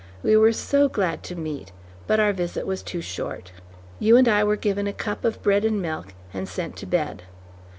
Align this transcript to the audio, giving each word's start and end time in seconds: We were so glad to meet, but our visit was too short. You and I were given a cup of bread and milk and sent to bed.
We 0.23 0.35
were 0.35 0.51
so 0.51 0.89
glad 0.89 1.21
to 1.25 1.35
meet, 1.35 1.71
but 2.07 2.19
our 2.19 2.33
visit 2.33 2.65
was 2.65 2.81
too 2.81 3.01
short. 3.01 3.51
You 3.99 4.17
and 4.17 4.27
I 4.27 4.43
were 4.43 4.55
given 4.55 4.87
a 4.87 4.93
cup 4.93 5.23
of 5.23 5.39
bread 5.43 5.63
and 5.63 5.79
milk 5.79 6.15
and 6.33 6.49
sent 6.49 6.75
to 6.77 6.87
bed. 6.87 7.21